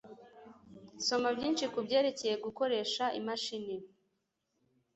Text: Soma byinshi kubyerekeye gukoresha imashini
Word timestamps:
Soma 1.05 1.29
byinshi 1.37 1.65
kubyerekeye 1.73 2.35
gukoresha 2.45 3.03
imashini 3.19 3.75